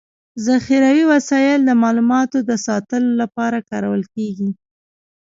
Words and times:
ذخيروي 0.45 1.03
وسایل 1.13 1.59
د 1.65 1.71
معلوماتو 1.81 2.37
د 2.49 2.51
ساتلو 2.67 3.09
لپاره 3.21 3.57
کارول 3.69 4.01
کيږي. 4.15 4.49